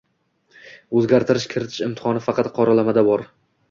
[1.03, 3.33] Oʻzgaritirish kiritish imkoni faqat qoralamada bor